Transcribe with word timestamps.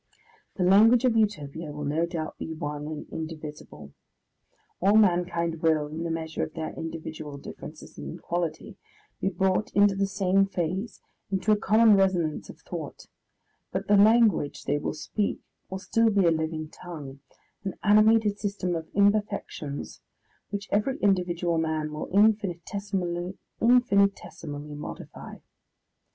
The 0.55 0.63
language 0.63 1.05
of 1.05 1.15
Utopia 1.15 1.71
will 1.71 1.85
no 1.85 2.07
doubt 2.07 2.39
be 2.39 2.55
one 2.55 2.87
and 2.87 3.07
indivisible; 3.11 3.93
all 4.81 4.95
mankind 4.97 5.61
will, 5.61 5.85
in 5.85 6.01
the 6.01 6.09
measure 6.09 6.41
of 6.41 6.55
their 6.55 6.73
individual 6.73 7.37
differences 7.37 7.99
in 7.99 8.17
quality, 8.17 8.77
be 9.19 9.29
brought 9.29 9.71
into 9.73 9.93
the 9.95 10.07
same 10.07 10.47
phase, 10.47 11.03
into 11.29 11.51
a 11.51 11.55
common 11.55 11.95
resonance 11.95 12.49
of 12.49 12.61
thought, 12.61 13.05
but 13.71 13.87
the 13.87 13.95
language 13.95 14.63
they 14.63 14.79
will 14.79 14.95
speak 14.95 15.39
will 15.69 15.77
still 15.77 16.09
be 16.09 16.25
a 16.25 16.31
living 16.31 16.67
tongue, 16.67 17.19
an 17.63 17.75
animated 17.83 18.39
system 18.39 18.75
of 18.75 18.89
imperfections, 18.95 20.01
which 20.49 20.67
every 20.71 20.97
individual 20.97 21.59
man 21.59 21.91
will 21.93 22.07
infinitesimally 22.11 23.35
modify. 24.73 25.35